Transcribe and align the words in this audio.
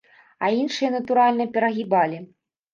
А 0.47 0.49
іншыя, 0.61 0.89
натуральна, 0.97 1.49
перагібалі. 1.59 2.23